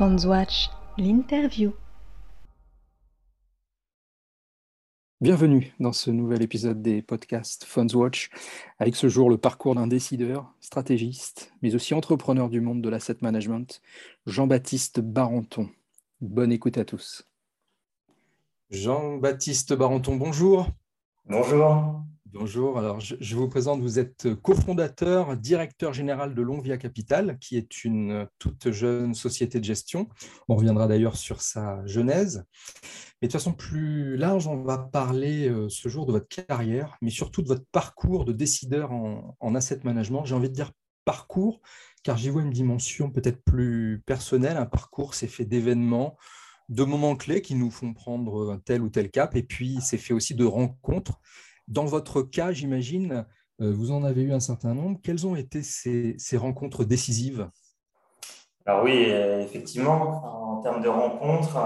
[0.00, 1.74] Fondswatch, l'interview.
[5.20, 8.30] Bienvenue dans ce nouvel épisode des podcasts Fondswatch,
[8.78, 13.18] avec ce jour le parcours d'un décideur, stratégiste, mais aussi entrepreneur du monde de l'asset
[13.20, 13.82] management,
[14.24, 15.68] Jean-Baptiste Barenton.
[16.22, 17.28] Bonne écoute à tous.
[18.70, 20.70] Jean-Baptiste Barenton, bonjour.
[21.26, 21.99] Bonjour.
[22.32, 27.84] Bonjour, alors je, vous présente, vous êtes cofondateur, directeur général de Longvia Capital, qui est
[27.84, 30.08] une toute jeune société de gestion.
[30.48, 32.44] On reviendra d'ailleurs sur sa genèse.
[33.20, 37.10] Mais de façon plus large, on va parler euh, ce jour de votre carrière, mais
[37.10, 40.24] surtout de votre parcours de décideur en, en asset management.
[40.24, 40.70] J'ai envie de dire
[41.04, 41.60] parcours,
[42.04, 44.56] car j'y vois une dimension peut-être plus personnelle.
[44.56, 46.16] Un parcours, c'est fait d'événements,
[46.68, 50.14] de moments clés qui nous font prendre tel ou tel cap, et puis c'est fait
[50.14, 51.20] aussi de rencontres
[51.70, 53.24] dans votre cas, j'imagine,
[53.62, 54.98] euh, vous en avez eu un certain nombre.
[55.02, 57.48] Quelles ont été ces, rencontres décisives?
[58.66, 61.56] Alors oui, euh, effectivement, en termes de rencontres,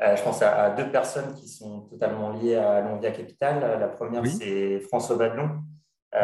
[0.00, 3.78] euh, je pense à, deux personnes qui sont totalement liées à Londia Capital.
[3.78, 5.50] La première, c'est François Badlon.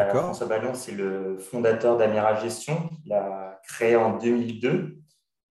[0.09, 4.97] François Badlon, c'est le fondateur d'Amira Gestion, qu'il a créé en 2002,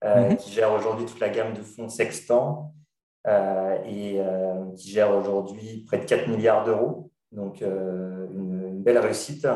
[0.04, 0.36] mhm.
[0.36, 2.74] qui gère aujourd'hui toute la gamme de fonds Sextant
[3.26, 4.20] et
[4.76, 7.12] qui gère aujourd'hui près de 4 milliards d'euros.
[7.34, 9.46] Donc, euh, une, belle réussite.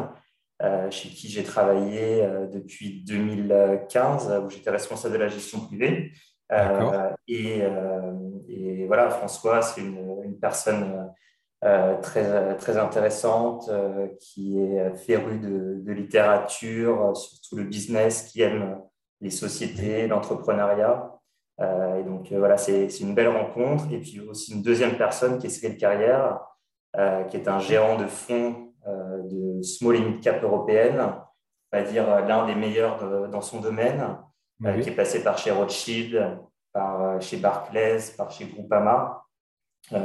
[0.61, 6.13] Euh, chez qui j'ai travaillé euh, depuis 2015, où j'étais responsable de la gestion privée.
[7.29, 7.63] Et,
[8.49, 11.13] et, voilà, François, c'est une, personne
[11.61, 13.71] très, très intéressante,
[14.19, 18.81] qui est férue de, de, littérature, surtout le business, qui aime
[19.21, 21.13] les sociétés, l'entrepreneuriat.
[21.61, 23.93] et donc voilà, c'est une belle rencontre.
[23.93, 26.41] Et puis aussi une deuxième personne qui est Cyril Carrière,
[26.95, 31.83] qui est un géant de fonds euh, de small and mid cap européenne, on va
[31.83, 34.17] dire euh, l'un des meilleurs dans son domaine,
[34.83, 36.39] qui est passé par chez Rothschild,
[36.73, 39.25] par chez Barclays, par chez Groupama.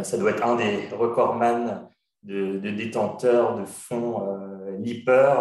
[0.03, 1.87] ça doit être un des recordman
[2.23, 4.21] de, de détenteurs de fonds
[4.79, 5.33] LIPER,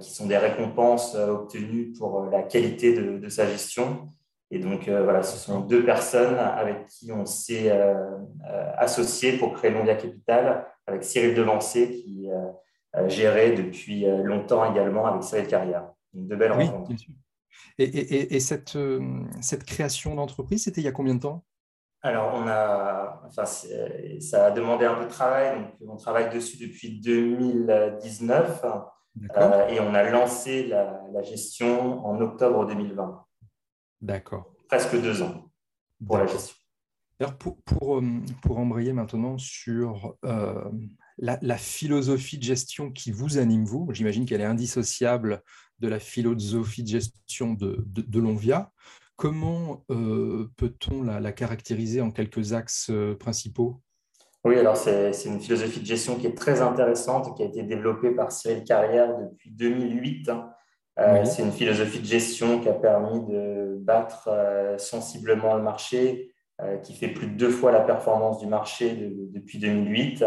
[0.00, 4.08] qui sont des récompenses obtenues pour la qualité de, de sa gestion.
[4.50, 7.72] Et donc, voilà, ce sont deux personnes avec qui on s'est
[8.76, 12.28] associé pour créer Londia Capital, avec Cyril Devancé, qui
[13.06, 15.88] géré depuis longtemps également avec Cyril Carrière.
[16.12, 16.88] de belles oui, rencontres.
[16.88, 17.14] Bien sûr.
[17.78, 18.78] Et, et, cette,
[19.40, 21.44] cette, création d'entreprise, c'était il y a combien de temps?
[22.04, 25.56] Alors, on a, enfin, ça a demandé un peu de travail.
[25.80, 28.62] Donc, on travaille dessus depuis 2019
[29.70, 33.24] et on a lancé la, la gestion en octobre 2020.
[34.00, 34.52] D'accord.
[34.68, 35.50] Presque deux ans
[36.06, 36.56] pour la gestion.
[37.38, 38.02] Pour, pour, euh,
[38.42, 40.64] pour, embrayer maintenant sur euh,
[41.16, 45.42] la, philosophie de gestion qui vous anime, vous, j'imagine qu'elle est indissociable
[45.78, 48.72] de la philosophie de gestion de, de, Lonvia.
[49.16, 52.90] Comment euh, peut-on la, la, caractériser en quelques axes
[53.20, 53.80] principaux?
[54.44, 58.10] Oui, alors c'est une philosophie de gestion qui est très intéressante, qui a été développée
[58.10, 60.30] par Cyril Carrière depuis 2008.
[60.98, 66.32] Euh, c'est une philosophie de gestion qui a permis de battre euh, sensiblement le marché,
[66.60, 70.24] euh, qui fait plus de deux fois la performance du marché depuis 2008.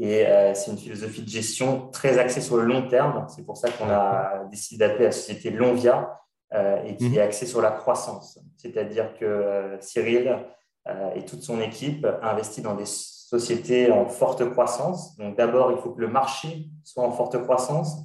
[0.00, 0.24] Et
[0.54, 3.26] c'est une philosophie de gestion très axée sur le long terme.
[3.34, 6.20] C'est pour ça qu'on a décidé d'appeler la société Lonvia
[6.54, 7.14] et qui mhm.
[7.16, 8.38] est axée sur la croissance.
[8.58, 10.38] C'est-à-dire que Cyril
[11.16, 15.16] et toute son équipe investissent dans des sociétés en forte croissance.
[15.16, 17.96] Donc d'abord, il faut que le marché soit en forte croissance.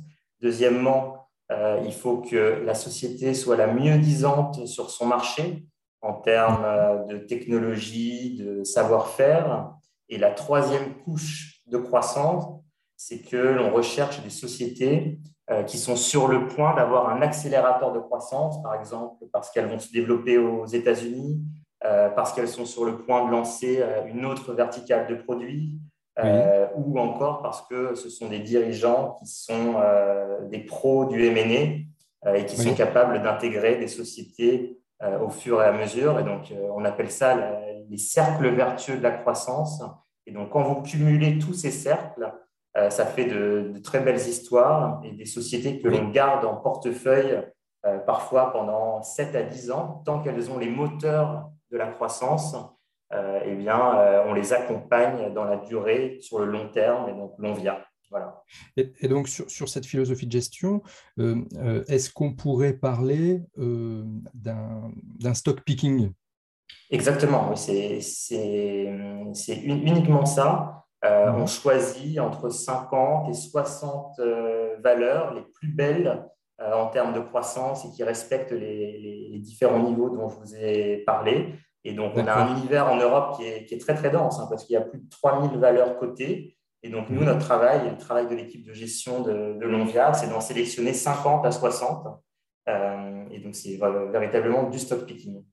[0.42, 1.23] Deuxièmement,
[1.54, 5.66] euh, il faut que la société soit la mieux disante sur son marché
[6.02, 9.70] en termes euh, de technologie, de savoir-faire.
[10.10, 12.46] Et la troisième couche de croissance,
[12.98, 15.20] c'est que l'on recherche des sociétés
[15.52, 19.68] euh, qui sont sur le point d'avoir un accélérateur de croissance, par exemple parce qu'elles
[19.68, 21.42] vont se développer aux États-Unis,
[22.16, 25.82] parce qu'elles sont sur le point de lancer une autre verticale de produits,
[26.76, 32.28] ou encore parce que ce sont des dirigeants qui sont euh, des pros du M&A
[32.30, 34.80] euh, et qui sont capables d'intégrer des sociétés
[35.22, 36.18] au fur et à mesure.
[36.18, 37.36] Et donc, on appelle ça
[37.90, 39.84] les cercles vertueux de la croissance.
[40.26, 42.32] Et donc, quand vous cumulez tous ces cercles,
[42.74, 47.44] ça fait de, très belles histoires et des sociétés que l'on garde en portefeuille
[48.08, 52.60] parfois pendant 7 à 10 ans, tant qu'elles ont les moteurs de la croissance euh,
[53.46, 57.34] eh bien, euh, on les accompagne dans la durée, sur le long terme, et donc
[57.38, 57.78] l'on vient.
[58.10, 58.44] Voilà.
[58.78, 60.84] Et, donc, sur, cette philosophie de gestion,
[61.18, 66.12] euh, est-ce qu'on pourrait parler d'un stock picking?
[66.92, 70.86] Exactement, oui, c'est uniquement ça.
[71.04, 71.36] Mhm.
[71.42, 74.20] On choisit entre 50 et 60
[74.84, 76.24] valeurs les plus belles
[76.60, 81.56] en termes de croissance et qui respecte les, différents niveaux dont je vous ai parlé.
[81.86, 84.64] Et donc, on a un univers en Europe qui est, très, très dense, hein, parce
[84.64, 86.58] qu'il y a plus de 3000 valeurs cotées.
[86.82, 90.30] Et donc, nous, notre travail, le travail de l'équipe de gestion de, de Lonvia, c'est
[90.30, 92.08] d'en sélectionner 50 à 60.
[92.68, 93.78] et donc, c'est
[94.12, 95.44] véritablement du stock picking.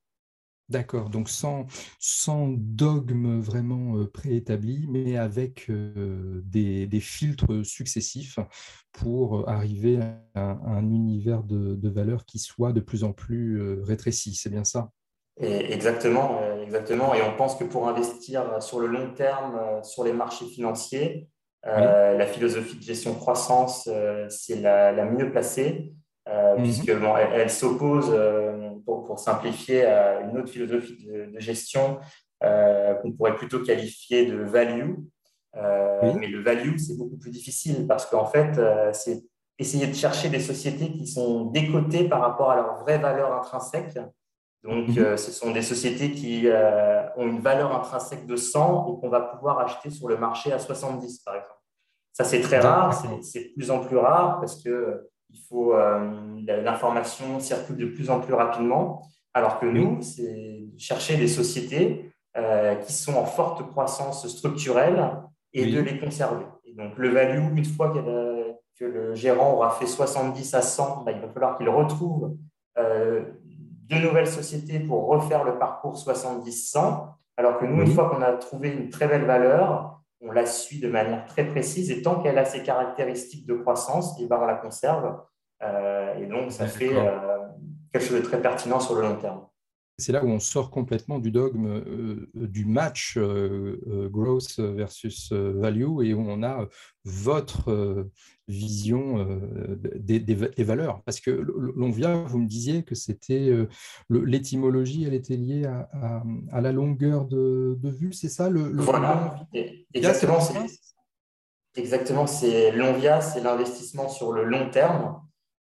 [0.71, 1.67] D'accord, donc sans,
[1.99, 8.39] sans dogme vraiment euh, préétabli, mais avec euh, des, filtres successifs
[8.93, 9.99] pour arriver
[10.37, 14.37] à, un univers de, valeurs qui soit de plus en plus euh, rétréci.
[14.37, 14.93] C'est bien ça?
[15.43, 17.15] Exactement, exactement.
[17.15, 21.29] Et on pense que pour investir sur le long terme sur les marchés financiers,
[21.65, 23.89] la philosophie de gestion croissance,
[24.29, 25.93] c'est la, mieux placée,
[26.27, 28.15] mmh puisque elle s'oppose
[28.85, 31.99] pour, simplifier, à une autre philosophie de, gestion
[32.43, 34.95] euh, qu'on pourrait plutôt qualifier de value.
[35.57, 39.23] Euh, mais le value, c'est beaucoup plus difficile parce qu'en fait, euh, c'est
[39.59, 43.99] essayer de chercher des sociétés qui sont décotées par rapport à leur vraie valeur intrinsèque.
[44.63, 45.17] Donc, mhm.
[45.17, 46.47] ce sont des sociétés qui
[47.17, 50.59] ont une valeur intrinsèque de 100 et qu'on va pouvoir acheter sur le marché à
[50.59, 51.55] 70, par exemple.
[52.13, 52.93] Ça, c'est très rare,
[53.23, 58.11] c'est de plus en plus rare parce que il faut euh, l'information circule de plus
[58.11, 59.03] en plus rapidement,
[59.35, 65.13] alors que nous, c'est chercher des sociétés euh, qui sont en forte croissance structurelle
[65.53, 66.45] et de les conserver.
[66.65, 67.93] Et donc le value, une fois
[68.79, 72.37] que le gérant aura fait 70 à 100, bah, il va falloir qu'il retrouve
[72.79, 73.23] euh,
[73.91, 78.33] de nouvelles sociétés pour refaire le parcours 70-100, alors que nous, une fois qu'on a
[78.33, 82.39] trouvé une très belle valeur, on la suit de manière très précise et tant qu'elle
[82.39, 85.19] a ses caractéristiques de croissance, eh ben on la conserve.
[85.63, 87.39] Euh, et donc, ça fait euh,
[87.93, 89.47] quelque chose de très pertinent sur le long terme.
[90.01, 96.15] C'est là où on sort complètement du dogme euh, du match growth versus value et
[96.15, 96.67] où on a
[97.05, 98.09] votre
[98.49, 99.27] vision
[99.95, 101.03] des, valeurs.
[101.05, 103.51] Parce que l'on vient, vous me disiez que c'était
[104.11, 109.47] l'étymologie, elle était liée à, la longueur de, vue, c'est ça le, Voilà,
[109.95, 110.39] exactement.
[111.77, 115.21] Exactement, c'est Lonvia, c'est l'investissement sur le long terme.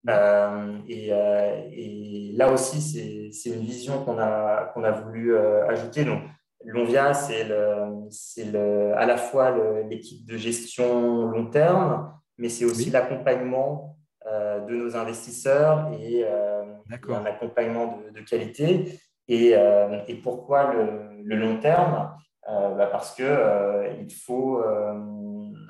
[0.08, 2.80] Euh, euh, et, là aussi,
[3.32, 6.04] c'est une vision qu'on a, qu'on a voulu euh, ajouter.
[6.04, 6.22] Donc,
[6.64, 9.56] Lonvia, c'est à la fois
[9.88, 18.00] l'équipe de gestion long terme, mais c'est aussi l'accompagnement de nos investisseurs et, un accompagnement
[18.12, 19.00] de, qualité.
[19.28, 19.54] Et,
[20.08, 22.10] et, pourquoi le, long terme?
[22.48, 23.24] Bah Parce qu'il
[24.00, 24.60] il, faut,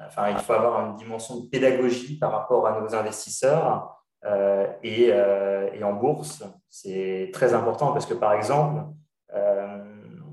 [0.06, 3.97] enfin, il faut avoir une dimension de pédagogie par rapport à nos investisseurs.
[4.24, 8.82] Euh, euh, et, en bourse, c'est très important parce que, par exemple,
[9.34, 9.84] euh,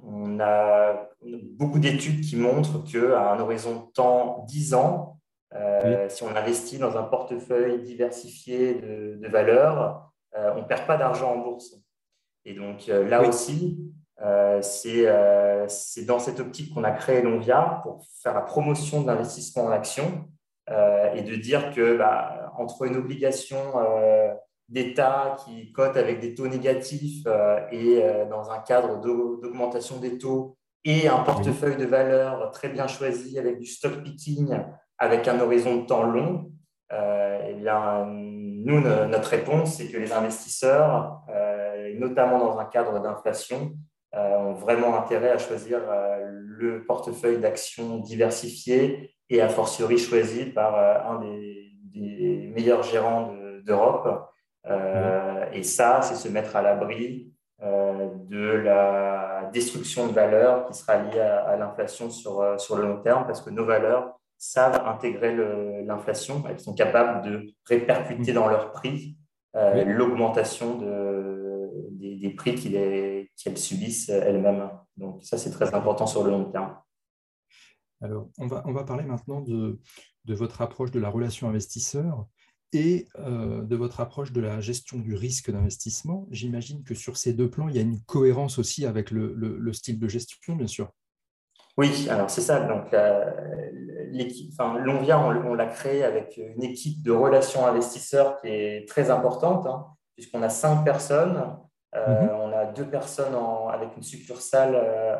[0.05, 1.09] on a
[1.57, 5.19] beaucoup d'études qui montrent qu'à un horizon de temps 10 ans,
[6.09, 11.37] si on investit dans un portefeuille diversifié de, valeurs, on ne perd pas d'argent en
[11.37, 11.75] bourse.
[12.43, 13.79] Et donc là aussi,
[14.61, 19.71] c'est dans cette optique qu'on a créé Lonvia pour faire la promotion de l'investissement en
[19.71, 20.27] action
[20.69, 24.33] et de dire que bah, entre une obligation euh,
[24.69, 30.17] d'État qui cote avec des taux négatifs euh, et euh, dans un cadre d'augmentation des
[30.17, 34.57] taux et un portefeuille de valeurs très bien choisi avec du stock picking
[34.97, 36.51] avec un horizon de temps long,
[36.91, 41.21] eh bien, nous, notre réponse, c'est que les investisseurs,
[41.97, 43.73] notamment dans un cadre d'inflation,
[44.13, 45.79] ont vraiment intérêt à choisir
[46.59, 50.75] le portefeuille d'actions diversifié et a fortiori choisi par
[51.09, 53.33] un des des meilleurs gérants
[53.63, 54.29] d'Europe.
[54.67, 57.31] Euh, et ça, c'est se mettre à l'abri
[57.61, 62.83] euh, de la destruction de valeur qui sera liée à, l'inflation sur, euh, sur le
[62.83, 65.35] long terme, parce que nos valeurs savent intégrer
[65.85, 66.43] l'inflation.
[66.49, 69.17] Elles sont capables de répercuter dans leur prix
[69.85, 72.55] l'augmentation de, des, prix
[73.35, 74.69] qu'elles subissent elles-mêmes.
[74.97, 76.77] Donc ça, c'est très important sur le long terme.
[78.01, 79.79] Alors, on va, on va parler maintenant de,
[80.25, 82.27] de votre approche de la relation investisseur
[82.73, 86.27] et euh, de votre approche de la gestion du risque d'investissement.
[86.31, 89.99] J'imagine que sur ces deux plans, il y a une cohérence aussi avec le, style
[89.99, 90.89] de gestion, bien sûr.
[91.77, 92.61] Oui, alors c'est ça.
[92.61, 93.31] Donc, euh,
[94.11, 99.09] l'équipe, enfin, Lonvia, on, l'a créé avec une équipe de relations investisseurs qui est très
[99.09, 101.57] importante, hein, puisqu'on a cinq personnes.
[101.95, 102.29] Euh, mhm.
[102.75, 103.35] Deux personnes
[103.71, 104.75] avec une succursale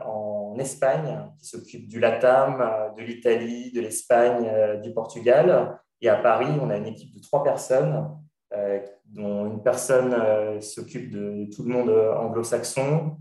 [0.06, 5.80] en en Espagne, qui s'occupe du LATAM, euh, de l'Italie, de l'Espagne, euh, du Portugal.
[6.02, 8.10] Et à Paris, on a une équipe de trois personnes,
[8.54, 13.18] euh, dont une personne s'occupe de tout le monde anglo-saxon,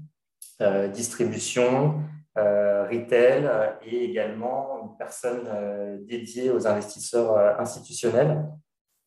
[0.92, 2.00] distribution,
[2.36, 3.50] retail,
[3.84, 8.44] et également une personne dédiée aux investisseurs institutionnels.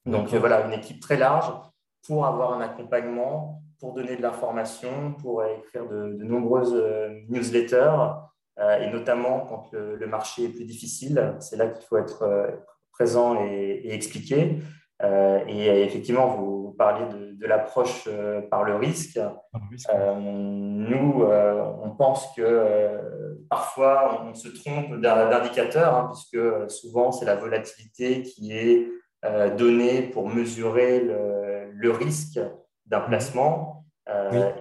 [0.05, 1.51] Donc voilà, une équipe très large
[2.05, 6.75] pour avoir un accompagnement, pour donner de l'information, pour écrire de, nombreuses
[7.29, 7.97] newsletters,
[8.57, 12.23] et notamment quand le, marché est plus difficile, c'est là qu'il faut être
[12.91, 14.59] présent et, et expliquer.
[15.03, 17.05] et effectivement, vous, parliez
[17.37, 19.19] de, l'approche euh, par le risque.
[19.93, 27.25] Euh, nous, euh, on pense que parfois on se trompe d'indicateur, hein, puisque souvent c'est
[27.25, 28.87] la volatilité qui est
[29.57, 32.39] donnée pour mesurer le, risque
[32.85, 33.07] d'un mhm.
[33.07, 33.85] placement.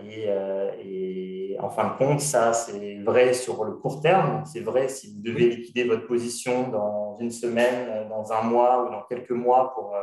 [0.06, 4.42] Et, en fin de compte, ça, c'est vrai sur le court terme.
[4.44, 8.90] C'est vrai si vous devez liquider votre position dans une semaine, dans un mois ou
[8.90, 9.94] dans quelques mois pour,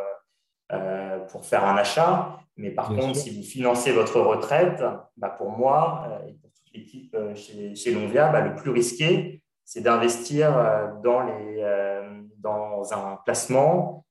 [0.74, 2.38] euh, pour faire un achat.
[2.56, 4.82] Mais par contre, si vous financez votre retraite,
[5.18, 8.72] bah pour moi euh, et pour toute l'équipe euh, chez, chez Lonvia, bah le plus
[8.72, 10.54] risqué, c'est d'investir
[11.04, 11.64] dans, les,
[12.40, 14.06] dans un placement,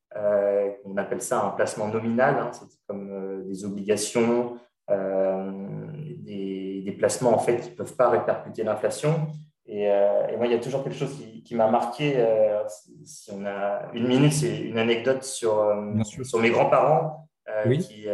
[0.93, 4.57] on appelle ça un placement nominal, hein, c'est comme des obligations,
[4.89, 9.29] des, des, placements en fait, qui ne peuvent pas répercuter l'inflation.
[9.73, 12.15] Euh, et, moi, il y a toujours quelque chose qui, m'a marqué.
[12.17, 12.63] Euh,
[13.05, 17.27] si on a une minute, c'est une anecdote sur, euh, sur mes grands-parents
[17.81, 18.07] qui,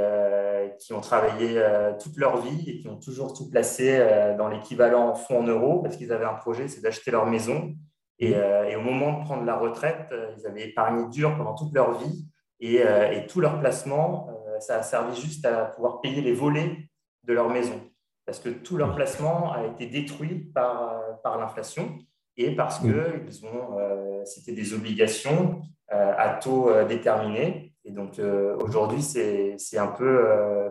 [0.78, 1.62] qui, ont travaillé
[2.02, 3.98] toute leur vie et qui ont toujours tout placé
[4.38, 7.74] dans l'équivalent fonds en euros parce qu'ils avaient un projet, c'est d'acheter leur maison.
[8.18, 11.98] Et, et, au moment de prendre la retraite, ils avaient épargné dur pendant toute leur
[11.98, 12.26] vie
[12.60, 14.28] et, et tout leur placement,
[14.60, 16.88] ça a servi juste à pouvoir payer les volets
[17.24, 17.80] de leur maison
[18.26, 21.96] parce que tout leur placement a été détruit par, euh, par l'inflation
[22.36, 27.72] et parce que euh, c'était des obligations euh, à taux déterminé.
[27.84, 28.20] Et donc
[28.58, 30.26] aujourd'hui, c'est un peu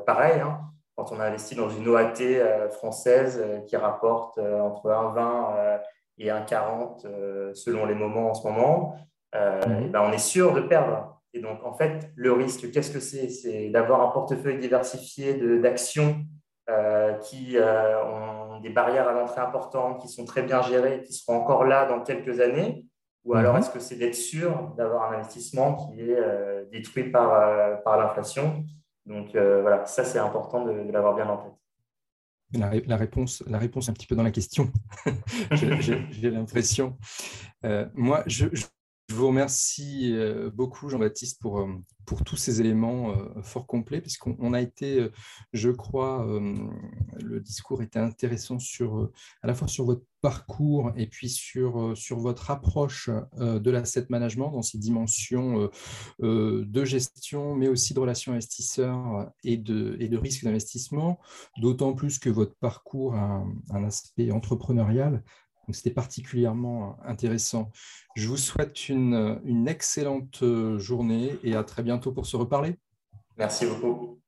[0.05, 0.41] pareil.
[0.41, 0.59] Hein.
[0.95, 5.79] quand on investit dans une OAT française qui rapporte entre 1,20
[6.17, 8.95] et 1,40 selon les moments en ce moment,
[9.33, 9.91] mhm.
[9.91, 11.14] ben on est sûr de perdre.
[11.35, 13.27] Et donc, en fait, le risque, qu'est-ce que c'est?
[13.27, 16.23] C'est d'avoir un portefeuille diversifié d'actions
[16.69, 21.11] euh, qui euh, ont des barrières à l'entrée importantes, qui sont très bien gérées, qui
[21.11, 22.85] seront encore là dans quelques années
[23.25, 23.59] Ou alors mhm.
[23.59, 28.63] est-ce que c'est d'être sûr d'avoir un investissement qui est euh, détruit par, par l'inflation?
[29.05, 32.87] Donc voilà, ça c'est important de, l'avoir bien en tête.
[32.87, 34.71] La, réponse, la réponse est un petit peu dans la question,
[35.51, 36.97] j'ai l'impression.
[37.93, 38.65] moi, je, je
[39.13, 41.67] vous remercie euh, beaucoup, Jean-Baptiste, pour, euh,
[42.05, 45.07] pour tous ces éléments euh, fort complets, puisqu'on a été,
[45.53, 46.27] je crois,
[47.19, 49.09] le discours était intéressant sur,
[49.41, 54.51] à la fois sur votre parcours et puis sur, sur votre approche de l'asset management
[54.51, 55.69] dans ses dimensions
[56.19, 61.19] de gestion, mais aussi de relations investisseurs et de, et de risque d'investissement,
[61.59, 65.23] d'autant plus que votre parcours a un aspect entrepreneurial
[65.73, 67.71] c'était particulièrement intéressant.
[68.15, 70.43] Je vous souhaite une, une excellente
[70.77, 72.75] journée et à très bientôt pour se reparler.
[73.37, 74.19] Merci beaucoup.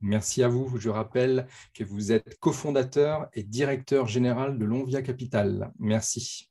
[0.00, 0.78] Merci à vous.
[0.78, 5.72] Je rappelle que vous êtes cofondateur et directeur général de Lonvia Capital.
[5.78, 6.49] Merci.